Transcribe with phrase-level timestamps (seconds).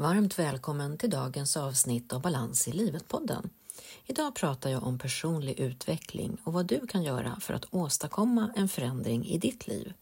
[0.00, 3.50] Varmt välkommen till dagens avsnitt av Balans i livet-podden.
[4.06, 8.68] Idag pratar jag om personlig utveckling och vad du kan göra för att åstadkomma en
[8.68, 9.92] förändring i ditt liv.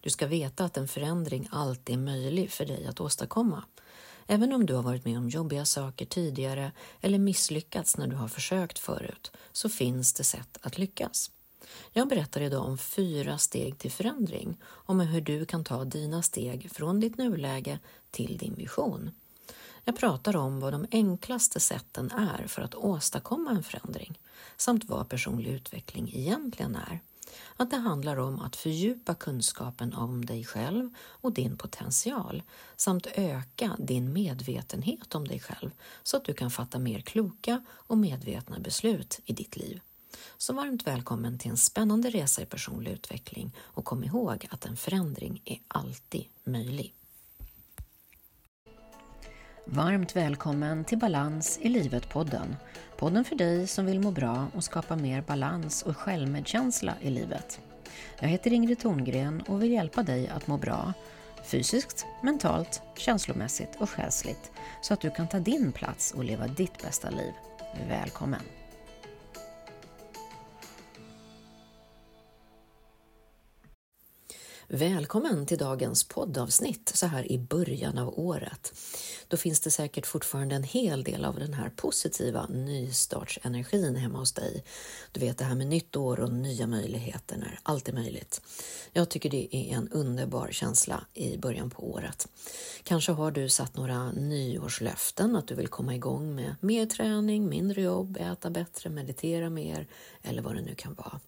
[0.00, 3.64] Du ska veta att en förändring alltid är möjlig för dig att åstadkomma.
[4.26, 8.28] Även om du har varit med om jobbiga saker tidigare eller misslyckats när du har
[8.28, 11.30] försökt förut, så finns det sätt att lyckas.
[11.92, 16.70] Jag berättar idag om fyra steg till förändring, om hur du kan ta dina steg
[16.72, 17.78] från ditt nuläge
[18.10, 19.10] till din vision.
[19.84, 24.18] Jag pratar om vad de enklaste sätten är för att åstadkomma en förändring,
[24.56, 27.00] samt vad personlig utveckling egentligen är.
[27.56, 32.42] Att det handlar om att fördjupa kunskapen om dig själv och din potential
[32.76, 35.70] samt öka din medvetenhet om dig själv
[36.02, 39.80] så att du kan fatta mer kloka och medvetna beslut i ditt liv.
[40.36, 44.76] Så varmt välkommen till en spännande resa i personlig utveckling och kom ihåg att en
[44.76, 46.94] förändring är alltid möjlig.
[49.66, 52.56] Varmt välkommen till Balans i livet-podden.
[52.96, 57.60] Podden för dig som vill må bra och skapa mer balans och självmedkänsla i livet.
[58.20, 60.92] Jag heter Ingrid Thorngren och vill hjälpa dig att må bra
[61.44, 66.82] fysiskt, mentalt, känslomässigt och själsligt så att du kan ta din plats och leva ditt
[66.82, 67.32] bästa liv.
[67.88, 68.63] Välkommen!
[74.74, 78.72] Välkommen till dagens poddavsnitt så här i början av året.
[79.28, 84.32] Då finns det säkert fortfarande en hel del av den här positiva nystartsenergin hemma hos
[84.32, 84.64] dig.
[85.12, 88.40] Du vet det här med nytt år och nya möjligheter när allt är möjligt.
[88.92, 92.28] Jag tycker det är en underbar känsla i början på året.
[92.82, 97.82] Kanske har du satt några nyårslöften att du vill komma igång med mer träning, mindre
[97.82, 99.86] jobb, äta bättre, meditera mer
[100.22, 101.20] eller vad det nu kan vara.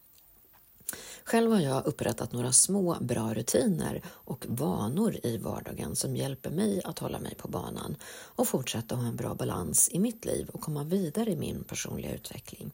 [1.26, 6.80] Själv har jag upprättat några små bra rutiner och vanor i vardagen som hjälper mig
[6.84, 10.60] att hålla mig på banan och fortsätta ha en bra balans i mitt liv och
[10.60, 12.70] komma vidare i min personliga utveckling.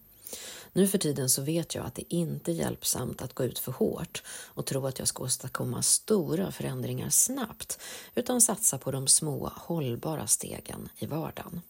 [0.73, 3.73] Nu för tiden så vet jag att det inte är hjälpsamt att gå ut för
[3.73, 7.79] hårt och tro att jag ska åstadkomma stora förändringar snabbt
[8.15, 11.61] utan satsa på de små hållbara stegen i vardagen.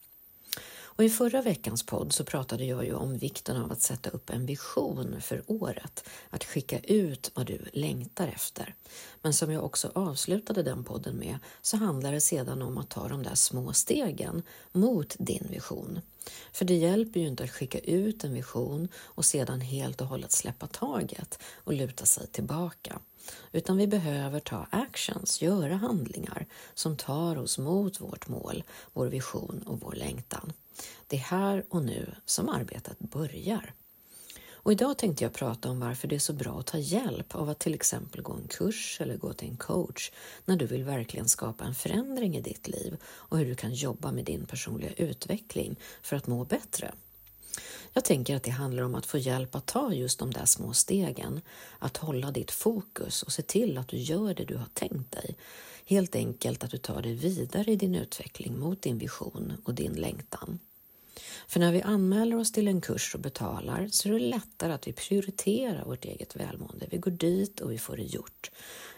[0.97, 4.31] Och I förra veckans podd så pratade jag ju om vikten av att sätta upp
[4.31, 8.75] en vision för året, att skicka ut vad du längtar efter.
[9.23, 13.09] Men som jag också avslutade den podden med så handlar det sedan om att ta
[13.09, 14.43] de där små stegen
[14.73, 16.01] mot din vision.
[16.53, 20.33] För det hjälper ju inte att skicka ut en vision och sedan helt och hållet
[20.33, 22.99] släppa taget och luta sig tillbaka.
[23.53, 29.62] Utan vi behöver ta actions, göra handlingar som tar oss mot vårt mål, vår vision
[29.66, 30.53] och vår längtan.
[31.06, 33.75] Det är här och nu som arbetet börjar.
[34.62, 37.49] Och idag tänkte jag prata om varför det är så bra att ta hjälp av
[37.49, 40.11] att till exempel gå en kurs eller gå till en coach
[40.45, 44.12] när du vill verkligen skapa en förändring i ditt liv och hur du kan jobba
[44.12, 46.93] med din personliga utveckling för att må bättre.
[47.93, 50.73] Jag tänker att det handlar om att få hjälp att ta just de där små
[50.73, 51.41] stegen,
[51.79, 55.37] att hålla ditt fokus och se till att du gör det du har tänkt dig.
[55.87, 59.93] Helt enkelt att du tar dig vidare i din utveckling mot din vision och din
[59.93, 60.59] längtan.
[61.47, 64.89] För när vi anmäler oss till en kurs och betalar så är det lättare att
[64.89, 66.87] vi prioriterar vårt eget välmående.
[66.91, 68.50] Vi går dit och vi får det gjort.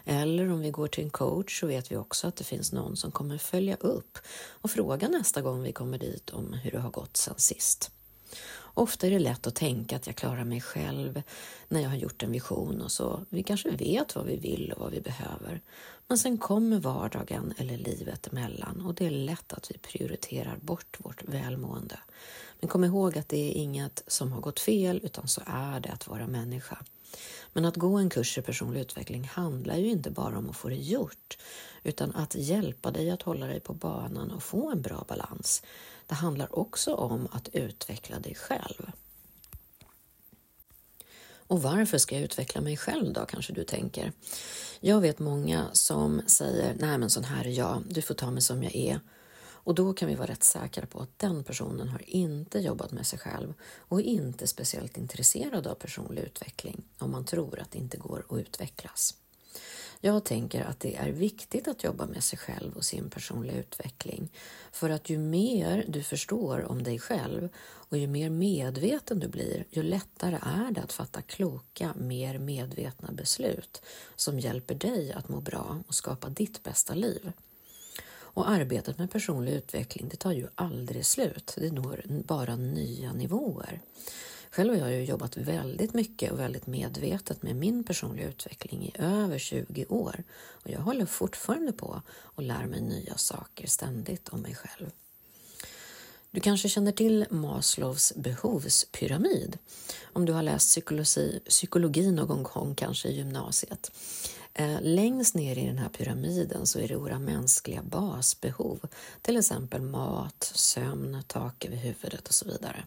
[0.05, 2.97] Eller om vi går till en coach så vet vi också att det finns någon
[2.97, 4.17] som kommer följa upp
[4.49, 7.91] och fråga nästa gång vi kommer dit om hur det har gått sen sist.
[8.77, 11.21] Ofta är det lätt att tänka att jag klarar mig själv
[11.67, 13.25] när jag har gjort en vision och så.
[13.29, 15.61] Vi kanske vet vad vi vill och vad vi behöver.
[16.07, 20.97] Men sen kommer vardagen eller livet emellan och det är lätt att vi prioriterar bort
[20.99, 21.99] vårt välmående.
[22.59, 25.89] Men kom ihåg att det är inget som har gått fel utan så är det
[25.89, 26.77] att vara människa.
[27.53, 30.69] Men att gå en kurs i personlig utveckling handlar ju inte bara om att få
[30.69, 31.37] det gjort
[31.83, 35.63] utan att hjälpa dig att hålla dig på banan och få en bra balans.
[36.07, 38.91] Det handlar också om att utveckla dig själv.
[41.47, 44.11] Och varför ska jag utveckla mig själv då, kanske du tänker?
[44.79, 48.41] Jag vet många som säger, nej men sån här är jag, du får ta mig
[48.41, 48.99] som jag är.
[49.65, 53.07] Och då kan vi vara rätt säkra på att den personen har inte jobbat med
[53.07, 57.77] sig själv och är inte speciellt intresserad av personlig utveckling om man tror att det
[57.77, 59.15] inte går att utvecklas.
[60.01, 64.31] Jag tänker att det är viktigt att jobba med sig själv och sin personliga utveckling.
[64.71, 67.49] För att ju mer du förstår om dig själv
[67.89, 73.11] och ju mer medveten du blir, ju lättare är det att fatta kloka, mer medvetna
[73.11, 73.81] beslut
[74.15, 77.31] som hjälper dig att må bra och skapa ditt bästa liv.
[78.35, 81.55] Och arbetet med personlig utveckling, det tar ju aldrig slut.
[81.57, 83.81] Det når bara nya nivåer.
[84.55, 88.91] Själv har jag ju jobbat väldigt mycket och väldigt medvetet med min personliga utveckling i
[88.99, 94.41] över 20 år och jag håller fortfarande på och lär mig nya saker ständigt om
[94.41, 94.91] mig själv.
[96.31, 99.57] Du kanske känner till Maslows behovspyramid
[100.13, 103.91] om du har läst psykologi, psykologi någon gång, kanske i gymnasiet.
[104.53, 108.79] Eh, längst ner i den här pyramiden så är det våra mänskliga basbehov,
[109.21, 112.85] till exempel mat, sömn, tak över huvudet och så vidare.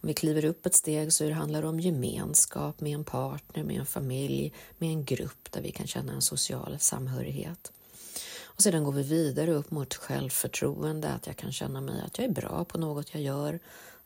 [0.00, 3.78] Om vi kliver upp ett steg så handlar det om gemenskap med en partner, med
[3.78, 7.72] en familj, med en grupp där vi kan känna en social samhörighet.
[8.42, 12.24] Och sedan går vi vidare upp mot självförtroende, att jag kan känna mig att jag
[12.24, 13.58] är bra på något jag gör.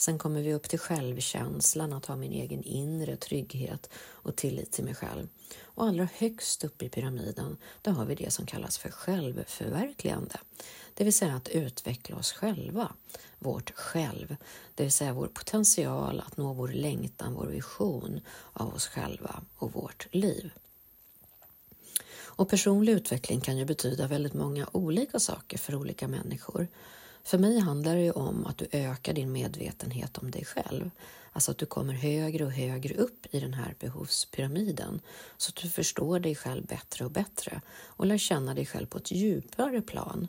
[0.02, 4.84] Sen kommer vi upp till självkänslan, att ha min egen inre trygghet och tillit till
[4.84, 5.28] mig själv.
[5.62, 10.36] Och allra högst upp i pyramiden, där har vi det som kallas för självförverkligande.
[10.94, 12.92] Det vill säga att utveckla oss själva,
[13.38, 14.36] vårt själv,
[14.74, 18.20] det vill säga vår potential att nå vår längtan, vår vision
[18.52, 20.50] av oss själva och vårt liv.
[22.14, 26.68] Och personlig utveckling kan ju betyda väldigt många olika saker för olika människor.
[27.24, 30.90] För mig handlar det ju om att du ökar din medvetenhet om dig själv.
[31.32, 35.00] Alltså att du kommer högre och högre upp i den här behovspyramiden
[35.36, 38.98] så att du förstår dig själv bättre och bättre och lär känna dig själv på
[38.98, 40.28] ett djupare plan.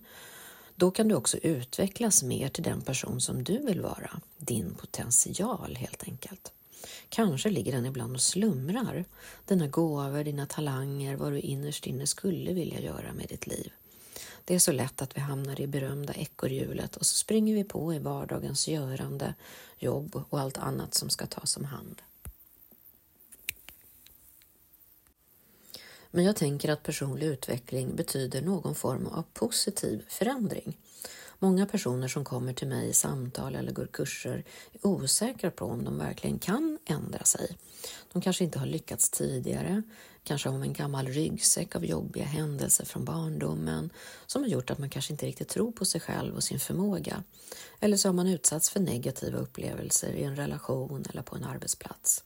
[0.75, 5.75] Då kan du också utvecklas mer till den person som du vill vara, din potential
[5.75, 6.51] helt enkelt.
[7.09, 9.05] Kanske ligger den ibland och slumrar,
[9.45, 13.71] dina gåvor, dina talanger, vad du innerst inne skulle vilja göra med ditt liv.
[14.45, 17.93] Det är så lätt att vi hamnar i berömda ekorrhjulet och så springer vi på
[17.93, 19.33] i vardagens görande,
[19.77, 22.01] jobb och allt annat som ska tas om hand.
[26.11, 30.77] Men jag tänker att personlig utveckling betyder någon form av positiv förändring.
[31.43, 35.83] Många personer som kommer till mig i samtal eller går kurser är osäkra på om
[35.83, 37.57] de verkligen kan ändra sig.
[38.13, 39.83] De kanske inte har lyckats tidigare,
[40.23, 43.89] kanske har en gammal ryggsäck av jobbiga händelser från barndomen
[44.25, 47.23] som har gjort att man kanske inte riktigt tror på sig själv och sin förmåga.
[47.79, 52.23] Eller så har man utsatts för negativa upplevelser i en relation eller på en arbetsplats.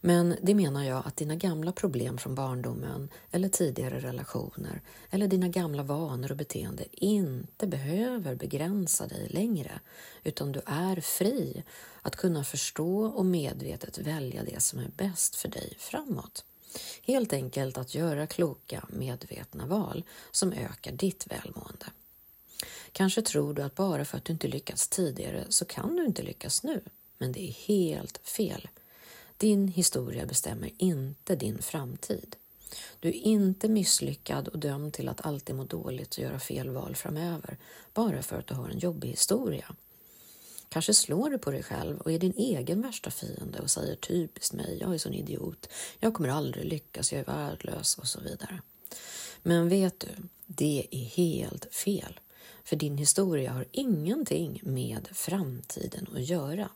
[0.00, 4.80] Men det menar jag att dina gamla problem från barndomen eller tidigare relationer
[5.10, 9.80] eller dina gamla vanor och beteende inte behöver begränsa dig längre
[10.24, 11.62] utan du är fri
[12.02, 16.44] att kunna förstå och medvetet välja det som är bäst för dig framåt.
[17.02, 21.86] Helt enkelt att göra kloka, medvetna val som ökar ditt välmående.
[22.92, 26.22] Kanske tror du att bara för att du inte lyckats tidigare så kan du inte
[26.22, 26.80] lyckas nu,
[27.18, 28.68] men det är helt fel.
[29.40, 32.36] Din historia bestämmer inte din framtid.
[33.00, 36.96] Du är inte misslyckad och dömd till att alltid må dåligt och göra fel val
[36.96, 37.58] framöver
[37.94, 39.74] bara för att du har en jobbig historia.
[40.68, 44.54] Kanske slår du på dig själv och är din egen värsta fiende och säger typiskt
[44.54, 48.62] mig, jag är sån idiot, jag kommer aldrig lyckas, jag är värdelös och så vidare.
[49.42, 50.08] Men vet du,
[50.46, 52.20] det är helt fel.
[52.64, 56.70] För din historia har ingenting med framtiden att göra.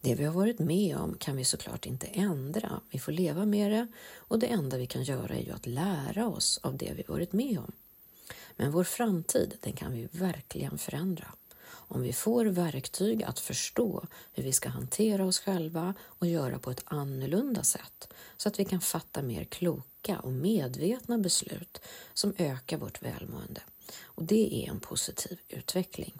[0.00, 2.80] Det vi har varit med om kan vi såklart inte ändra.
[2.90, 3.86] Vi får leva med det
[4.16, 7.32] och det enda vi kan göra är ju att lära oss av det vi varit
[7.32, 7.72] med om.
[8.56, 11.26] Men vår framtid, den kan vi verkligen förändra.
[11.70, 16.70] Om vi får verktyg att förstå hur vi ska hantera oss själva och göra på
[16.70, 21.80] ett annorlunda sätt så att vi kan fatta mer kloka och medvetna beslut
[22.14, 23.60] som ökar vårt välmående.
[24.02, 26.14] Och det är en positiv utveckling.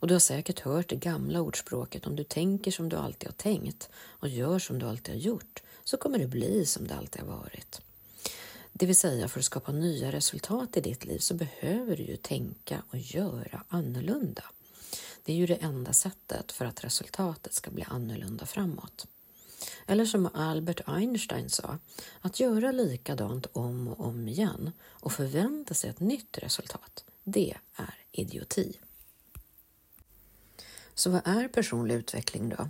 [0.00, 3.34] Och du har säkert hört det gamla ordspråket om du tänker som du alltid har
[3.34, 7.22] tänkt och gör som du alltid har gjort så kommer det bli som det alltid
[7.22, 7.80] har varit.
[8.72, 12.16] Det vill säga för att skapa nya resultat i ditt liv så behöver du ju
[12.16, 14.44] tänka och göra annorlunda.
[15.24, 19.06] Det är ju det enda sättet för att resultatet ska bli annorlunda framåt.
[19.86, 21.78] Eller som Albert Einstein sa,
[22.20, 27.94] att göra likadant om och om igen och förvänta sig ett nytt resultat, det är
[28.12, 28.78] idioti.
[30.98, 32.68] Så vad är personlig utveckling då?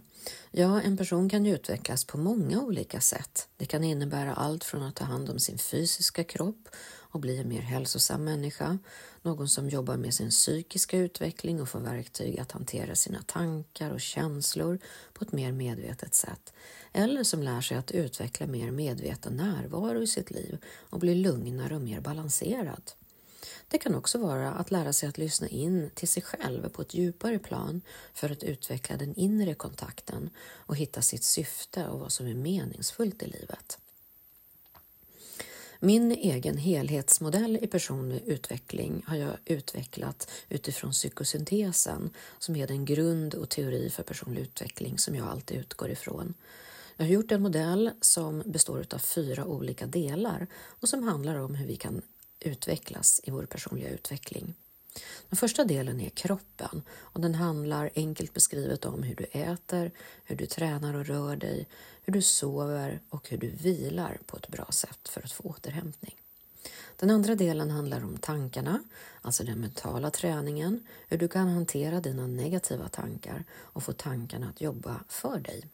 [0.50, 3.49] Ja, en person kan ju utvecklas på många olika sätt.
[3.56, 6.68] Det kan innebära allt från att ta hand om sin fysiska kropp
[6.99, 8.78] och bli en mer hälsosam människa,
[9.23, 14.00] någon som jobbar med sin psykiska utveckling och får verktyg att hantera sina tankar och
[14.00, 14.78] känslor
[15.12, 16.52] på ett mer medvetet sätt,
[16.92, 21.75] eller som lär sig att utveckla mer medveten närvaro i sitt liv och bli lugnare
[21.75, 22.82] och mer balanserad.
[23.70, 26.94] Det kan också vara att lära sig att lyssna in till sig själv på ett
[26.94, 27.80] djupare plan
[28.14, 33.22] för att utveckla den inre kontakten och hitta sitt syfte och vad som är meningsfullt
[33.22, 33.78] i livet.
[35.80, 43.34] Min egen helhetsmodell i personlig utveckling har jag utvecklat utifrån psykosyntesen som är den grund
[43.34, 46.34] och teori för personlig utveckling som jag alltid utgår ifrån.
[46.96, 51.54] Jag har gjort en modell som består av fyra olika delar och som handlar om
[51.54, 52.02] hur vi kan
[52.40, 54.54] utvecklas i vår personliga utveckling.
[55.28, 59.90] Den första delen är kroppen och den handlar enkelt beskrivet om hur du äter,
[60.25, 61.66] hur du tränar och rör dig,
[62.02, 66.14] hur du sover och hur du vilar på ett bra sätt för att få återhämtning.
[66.97, 68.83] Den andra delen handlar om tankarna,
[69.23, 74.61] alltså den mentala träningen, hur du kan hantera dina negativa tankar och få tankarna att
[74.61, 75.64] jobba för dig.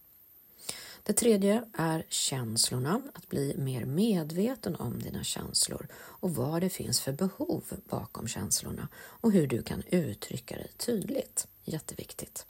[1.07, 7.01] Det tredje är känslorna, att bli mer medveten om dina känslor och vad det finns
[7.01, 11.47] för behov bakom känslorna och hur du kan uttrycka dig tydligt.
[11.65, 12.47] Jätteviktigt.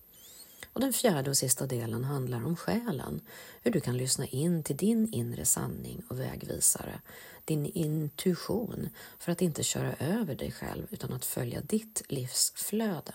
[0.73, 3.21] Och den fjärde och sista delen handlar om själen,
[3.63, 7.01] hur du kan lyssna in till din inre sanning och vägvisare,
[7.45, 13.13] din intuition för att inte köra över dig själv utan att följa ditt livsflöde.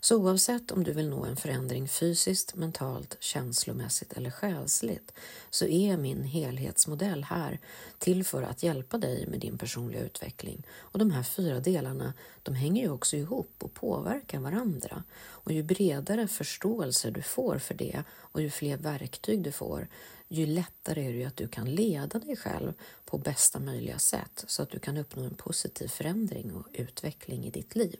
[0.00, 5.12] Så oavsett om du vill nå en förändring fysiskt, mentalt, känslomässigt eller själsligt
[5.50, 7.60] så är min helhetsmodell här
[7.98, 10.66] till för att hjälpa dig med din personliga utveckling.
[10.78, 15.02] Och de här fyra delarna de hänger ju också ihop och påverkar varandra.
[15.26, 19.88] Och ju bredare förståelse du får för det och ju fler verktyg du får
[20.28, 22.72] ju lättare är det ju att du kan leda dig själv
[23.04, 27.50] på bästa möjliga sätt så att du kan uppnå en positiv förändring och utveckling i
[27.50, 27.96] ditt liv.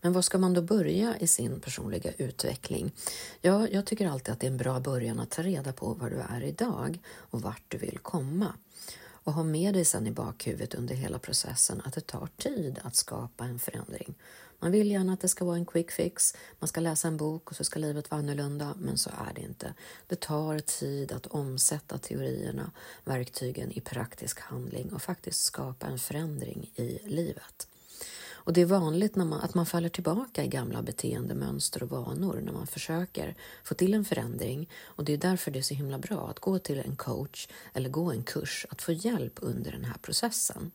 [0.00, 2.92] Men var ska man då börja i sin personliga utveckling?
[3.40, 6.10] Ja, jag tycker alltid att det är en bra början att ta reda på var
[6.10, 8.54] du är idag och vart du vill komma.
[9.22, 12.96] Och ha med dig sen i bakhuvudet under hela processen att det tar tid att
[12.96, 14.14] skapa en förändring.
[14.58, 17.50] Man vill gärna att det ska vara en quick fix, man ska läsa en bok
[17.50, 19.74] och så ska livet vara annorlunda, men så är det inte.
[20.06, 22.70] Det tar tid att omsätta teorierna,
[23.04, 27.68] verktygen i praktisk handling och faktiskt skapa en förändring i livet.
[28.44, 32.40] Och det är vanligt när man, att man faller tillbaka i gamla beteendemönster och vanor
[32.44, 34.70] när man försöker få till en förändring.
[34.84, 37.90] Och det är därför det är så himla bra att gå till en coach eller
[37.90, 40.70] gå en kurs, att få hjälp under den här processen.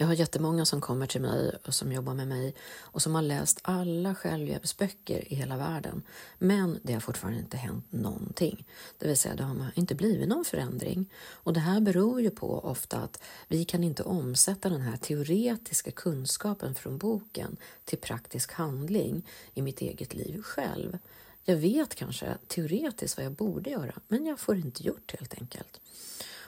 [0.00, 3.22] Jag har jättemånga som kommer till mig och som jobbar med mig och som har
[3.22, 6.02] läst alla självhjälpsböcker i hela världen.
[6.38, 8.66] Men det har fortfarande inte hänt någonting.
[8.98, 11.10] Det vill säga, det har inte blivit någon förändring.
[11.32, 15.90] Och det här beror ju på ofta att vi kan inte omsätta den här teoretiska
[15.90, 20.98] kunskapen från boken till praktisk handling i mitt eget liv själv.
[21.44, 25.80] Jag vet kanske teoretiskt vad jag borde göra, men jag får inte gjort helt enkelt.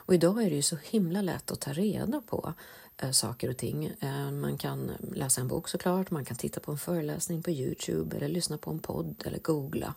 [0.05, 2.55] Och idag är det ju så himla lätt att ta reda på
[3.03, 3.87] Eh, saker och ting.
[4.01, 8.17] Eh, man kan läsa en bok såklart, man kan titta på en föreläsning på Youtube
[8.17, 9.95] eller lyssna på en podd eller googla.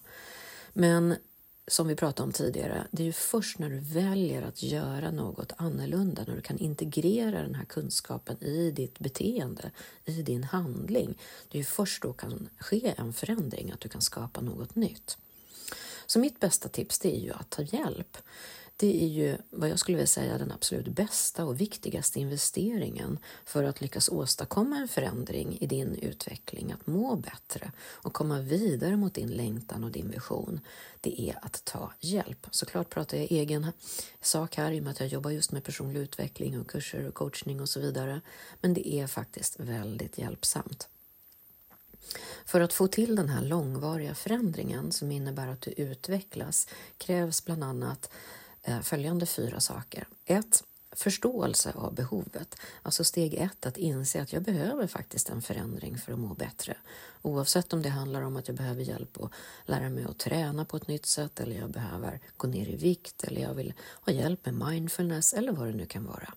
[0.74, 1.16] Men
[1.68, 5.54] som vi pratade om tidigare, det är ju först när du väljer att göra något
[5.58, 9.72] annorlunda, när du kan integrera den här kunskapen i ditt beteende,
[10.06, 11.18] i din handling.
[11.50, 15.18] Det är ju först då kan ske en förändring, att du kan skapa något nytt.
[16.06, 18.18] Så mitt bästa tips det är ju att ta hjälp
[18.78, 23.64] det är ju vad jag skulle vilja säga den absolut bästa och viktigaste investeringen för
[23.64, 29.14] att lyckas åstadkomma en förändring i din utveckling, att må bättre och komma vidare mot
[29.14, 30.60] din längtan och din vision.
[31.02, 32.48] Det är att ta hjälp.
[32.52, 33.72] Såklart pratar jag egen
[34.22, 37.14] sak här i och med att jag jobbar just med personlig utveckling och kurser och
[37.14, 38.22] coachning och så vidare.
[38.62, 40.90] Men det är faktiskt väldigt hjälpsamt.
[42.46, 46.68] För att få till den här långvariga förändringen som innebär att du utvecklas
[46.98, 48.10] krävs bland annat
[48.68, 50.08] Eh, följande fyra saker.
[50.26, 50.64] 1.
[50.92, 52.56] Förståelse av behovet.
[52.82, 56.78] Alltså steg ett, att inse att jag behöver faktiskt en förändring för att må bättre.
[57.22, 59.32] Oavsett om det handlar om att jag behöver hjälp att
[59.66, 63.24] lära mig att träna på ett nytt sätt eller jag behöver gå ner i vikt
[63.24, 66.34] eller jag vill ha hjälp med mindfulness eller vad det nu kan vara.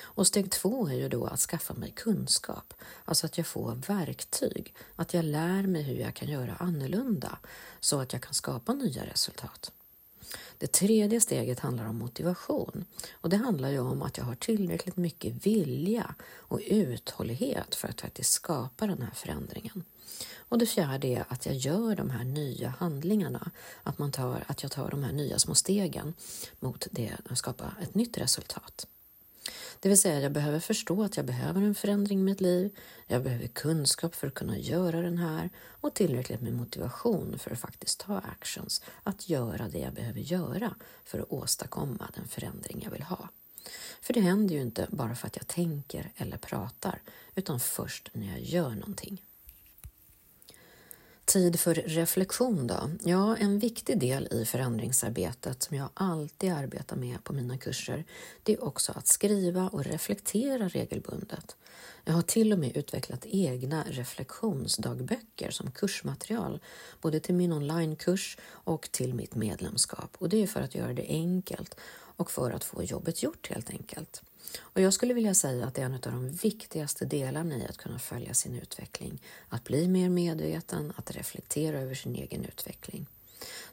[0.00, 2.74] Och steg två är ju då att skaffa mig kunskap,
[3.04, 7.38] alltså att jag får verktyg, att jag lär mig hur jag kan göra annorlunda
[7.80, 9.72] så att jag kan skapa nya resultat.
[10.62, 14.96] Det tredje steget handlar om motivation och det handlar ju om att jag har tillräckligt
[14.96, 19.84] mycket vilja och uthållighet för att faktiskt skapa den här förändringen.
[20.36, 23.50] Och det fjärde är att jag gör de här nya handlingarna,
[23.82, 26.14] att, man tar, att jag tar de här nya små stegen
[26.60, 28.86] mot det att skapa ett nytt resultat.
[29.82, 32.78] Det vill säga, jag behöver förstå att jag behöver en förändring i mitt liv.
[33.06, 37.58] Jag behöver kunskap för att kunna göra den här och tillräckligt med motivation för att
[37.58, 40.74] faktiskt ta actions, att göra det jag behöver göra
[41.04, 43.28] för att åstadkomma den förändring jag vill ha.
[44.00, 47.02] För det händer ju inte bara för att jag tänker eller pratar,
[47.34, 49.22] utan först när jag gör någonting.
[51.32, 52.90] Tid för reflektion då?
[53.04, 58.04] Ja, en viktig del i förändringsarbetet som jag alltid arbetar med på mina kurser,
[58.42, 61.56] det är också att skriva och reflektera regelbundet.
[62.04, 66.60] Jag har till och med utvecklat egna reflektionsdagböcker som kursmaterial,
[67.00, 70.16] både till min onlinekurs och till mitt medlemskap.
[70.18, 71.76] Och det är för att göra det enkelt
[72.16, 74.22] och för att få jobbet gjort helt enkelt.
[74.60, 77.76] Och jag skulle vilja säga att det är en av de viktigaste delarna i att
[77.76, 83.06] kunna följa sin utveckling, att bli mer medveten, att reflektera över sin egen utveckling.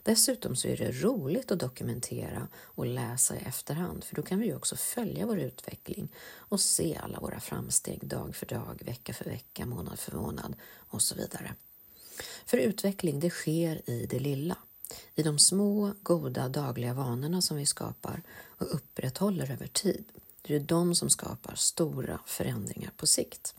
[0.03, 4.45] Dessutom så är det roligt att dokumentera och läsa i efterhand för då kan vi
[4.45, 9.25] ju också följa vår utveckling och se alla våra framsteg dag för dag, vecka för
[9.25, 11.53] vecka, månad för månad och så vidare.
[12.45, 14.57] För utveckling, det sker i det lilla.
[15.15, 18.21] I de små, goda dagliga vanorna som vi skapar
[18.57, 20.05] och upprätthåller över tid.
[20.49, 23.55] Det är de som skapar stora förändringar på sikt.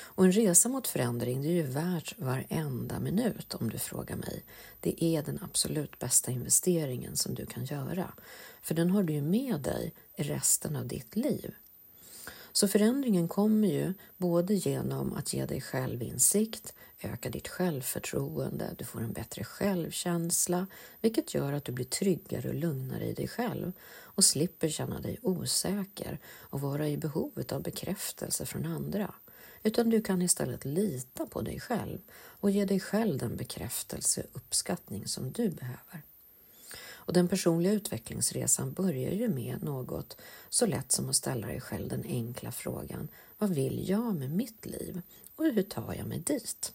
[0.00, 4.44] Och en resa mot förändring det är ju värt varenda minut om du frågar mig.
[4.80, 8.12] Det är den absolut bästa investeringen som du kan göra.
[8.62, 11.54] För den har du ju med dig i resten av ditt liv.
[12.52, 18.84] Så förändringen kommer ju både genom att ge dig själv insikt, öka ditt självförtroende, du
[18.84, 20.66] får en bättre självkänsla,
[21.00, 25.18] vilket gör att du blir tryggare och lugnare i dig själv och slipper känna dig
[25.22, 29.14] osäker och vara i behovet av bekräftelse från andra.
[29.62, 34.36] Utan du kan istället lita på dig själv och ge dig själv den bekräftelse och
[34.36, 36.02] uppskattning som du behöver.
[37.08, 40.16] Och den personliga utvecklingsresan börjar ju med något
[40.48, 44.66] så lätt som att ställa dig själv den enkla frågan Vad vill jag med mitt
[44.66, 45.02] liv
[45.36, 46.72] och hur tar jag mig dit?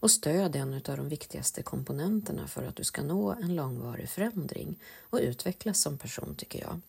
[0.00, 4.08] Och stöd är en av de viktigaste komponenterna för att du ska nå en långvarig
[4.08, 6.80] förändring och utvecklas som person tycker jag.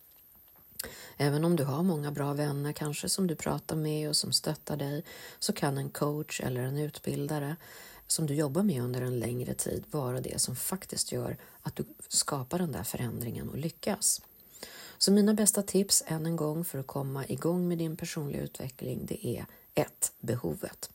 [1.16, 4.76] Även om du har många bra vänner kanske som du pratar med och som stöttar
[4.76, 5.04] dig
[5.38, 7.56] så kan en coach eller en utbildare
[8.06, 11.84] som du jobbar med under en längre tid vara det som faktiskt gör att du
[12.08, 14.22] skapar den där förändringen och lyckas.
[14.98, 19.06] Så mina bästa tips än en gång för att komma igång med din personliga utveckling
[19.06, 20.12] det är 1.
[20.20, 20.90] Behovet.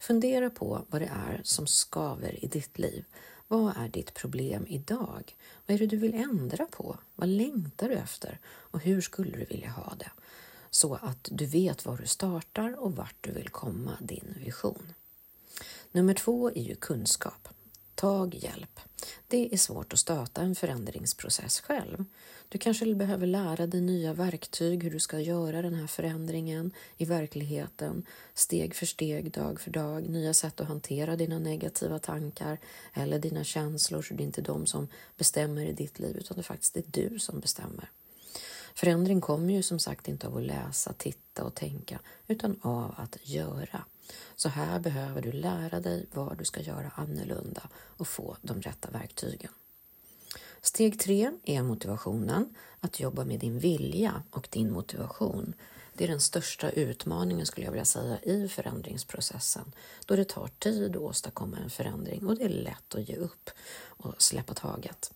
[0.00, 3.04] Fundera på vad det är som skaver i ditt liv.
[3.48, 5.36] Vad är ditt problem idag?
[5.66, 6.98] Vad är det du vill ändra på?
[7.14, 8.38] Vad längtar du efter?
[8.46, 10.10] Och hur skulle du vilja ha det?
[10.70, 14.92] Så att du vet var du startar och vart du vill komma, din vision.
[15.92, 17.48] Nummer två är ju kunskap.
[17.94, 18.80] Tag hjälp.
[19.28, 22.04] Det är svårt att starta en förändringsprocess själv.
[22.52, 27.04] Du kanske behöver lära dig nya verktyg hur du ska göra den här förändringen i
[27.04, 32.58] verkligheten, steg för steg, dag för dag, nya sätt att hantera dina negativa tankar
[32.94, 36.42] eller dina känslor så det är inte de som bestämmer i ditt liv utan det
[36.42, 37.90] faktiskt är du som bestämmer.
[38.74, 43.18] Förändring kommer ju som sagt inte av att läsa, titta och tänka utan av att
[43.22, 43.84] göra.
[44.36, 48.90] Så här behöver du lära dig vad du ska göra annorlunda och få de rätta
[48.90, 49.50] verktygen.
[50.62, 55.54] Steg tre är motivationen, att jobba med din vilja och din motivation.
[55.94, 59.72] Det är den största utmaningen skulle jag vilja säga i förändringsprocessen
[60.06, 63.50] då det tar tid att åstadkomma en förändring och det är lätt att ge upp
[63.86, 65.12] och släppa taget.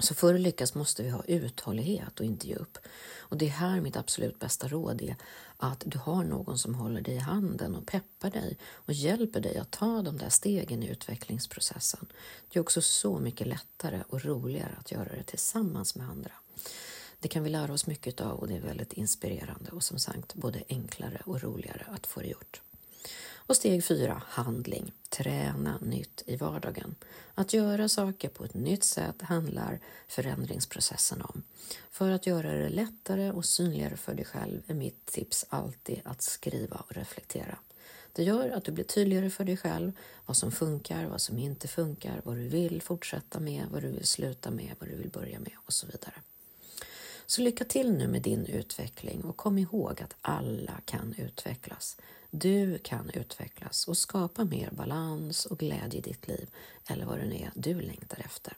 [0.00, 2.78] Så för att lyckas måste vi ha uthållighet och inte ge upp.
[3.18, 5.16] Och det är här mitt absolut bästa råd är
[5.56, 9.56] att du har någon som håller dig i handen och peppar dig och hjälper dig
[9.56, 12.06] att ta de där stegen i utvecklingsprocessen.
[12.48, 16.32] Det är också så mycket lättare och roligare att göra det tillsammans med andra.
[17.20, 20.34] Det kan vi lära oss mycket av och det är väldigt inspirerande och som sagt
[20.34, 22.62] både enklare och roligare att få det gjort.
[23.50, 24.92] Och steg fyra, handling.
[25.08, 26.94] Träna nytt i vardagen.
[27.34, 31.42] Att göra saker på ett nytt sätt handlar förändringsprocessen om.
[31.90, 36.22] För att göra det lättare och synligare för dig själv är mitt tips alltid att
[36.22, 37.58] skriva och reflektera.
[38.12, 39.92] Det gör att du blir tydligare för dig själv
[40.26, 44.06] vad som funkar, vad som inte funkar, vad du vill fortsätta med, vad du vill
[44.06, 46.14] sluta med, vad du vill börja med och så vidare.
[47.26, 51.96] Så lycka till nu med din utveckling och kom ihåg att alla kan utvecklas.
[52.30, 56.50] Du kan utvecklas och skapa mer balans och glädje i ditt liv
[56.88, 58.56] eller vad det nu är du längtar efter.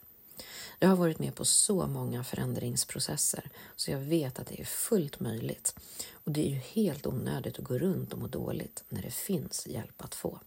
[0.79, 5.19] Jag har varit med på så många förändringsprocesser så jag vet att det är fullt
[5.19, 5.75] möjligt.
[6.13, 9.67] Och det är ju helt onödigt att gå runt och må dåligt när det finns
[9.67, 10.39] hjälp att få.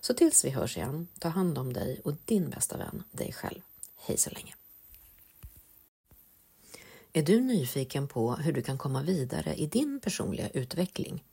[0.00, 3.60] Så tills vi hörs igen, ta hand om dig och din bästa vän, dig själv.
[3.96, 4.59] Hej så länge!
[7.12, 11.24] Är du nyfiken på hur du kan komma vidare i din personliga utveckling?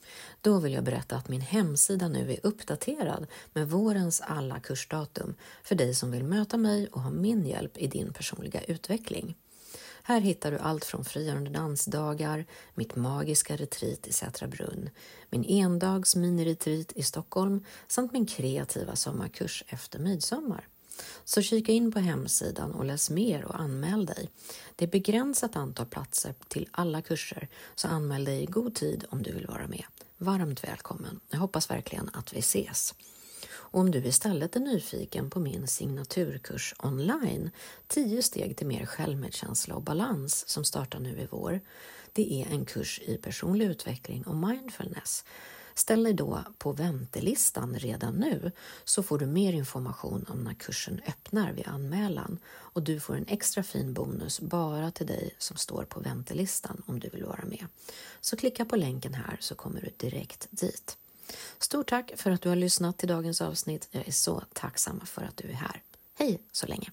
[0.42, 5.76] Då vill jag berätta att min hemsida nu är uppdaterad med vårens alla kursdatum för
[5.76, 9.36] dig som vill möta mig och ha min hjälp i din personliga utveckling.
[10.04, 14.90] Här hittar du allt från frigörande dansdagar, mitt magiska retreat i Sätra brunn,
[15.30, 20.68] min endags miniretreat i Stockholm samt min kreativa sommarkurs efter midsommar.
[21.26, 24.30] Så kika in på hemsidan och läs mer och anmäl dig.
[24.76, 29.24] Det är begränsat antal platser till alla kurser, så anmäl dig i god tid om
[29.24, 29.84] du vill vara med.
[30.18, 31.20] Varmt välkommen.
[31.30, 32.94] Jag hoppas verkligen att vi ses.
[33.70, 37.52] Och om du istället är nyfiken på min signaturkurs online,
[37.88, 41.62] 10 steg till mer självmedkänsla och balans som startar nu i vår.
[42.14, 45.26] Det är en kurs i personlig utveckling och mindfulness.
[45.78, 48.52] Ställ dig då på väntelistan redan nu
[48.84, 53.28] så får du mer information om när kursen öppnar vid anmälan och du får en
[53.28, 57.66] extra fin bonus bara till dig som står på väntelistan om du vill vara med.
[58.22, 60.98] Så klicka på länken här så kommer du direkt dit.
[61.60, 63.88] Stort tack för att du har lyssnat till dagens avsnitt.
[63.92, 65.82] Jag är så tacksam för att du är här.
[66.16, 66.92] Hej så länge!